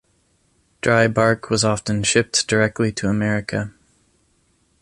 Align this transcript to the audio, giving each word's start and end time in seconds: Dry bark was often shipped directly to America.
Dry 0.81 1.07
bark 1.07 1.51
was 1.51 1.63
often 1.63 2.01
shipped 2.01 2.47
directly 2.47 2.91
to 2.93 3.07
America. 3.07 3.71